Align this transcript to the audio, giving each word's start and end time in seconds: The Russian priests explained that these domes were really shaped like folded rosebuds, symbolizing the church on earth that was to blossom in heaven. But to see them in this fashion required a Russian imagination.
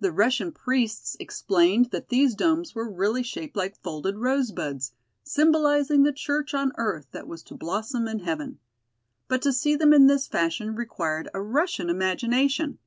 The 0.00 0.12
Russian 0.12 0.50
priests 0.52 1.14
explained 1.20 1.90
that 1.90 2.08
these 2.08 2.34
domes 2.34 2.74
were 2.74 2.90
really 2.90 3.22
shaped 3.22 3.54
like 3.54 3.76
folded 3.82 4.16
rosebuds, 4.16 4.92
symbolizing 5.24 6.04
the 6.04 6.12
church 6.14 6.54
on 6.54 6.72
earth 6.78 7.06
that 7.10 7.28
was 7.28 7.42
to 7.42 7.54
blossom 7.54 8.08
in 8.08 8.20
heaven. 8.20 8.60
But 9.28 9.42
to 9.42 9.52
see 9.52 9.76
them 9.76 9.92
in 9.92 10.06
this 10.06 10.26
fashion 10.26 10.74
required 10.74 11.28
a 11.34 11.42
Russian 11.42 11.90
imagination. 11.90 12.78